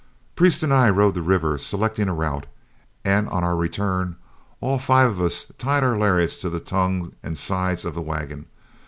[0.35, 2.47] Priest and I rode the river, selecting a route;
[3.05, 4.15] and on our return,
[4.59, 8.47] all five of us tied our lariats to the tongue and sides of the wagon.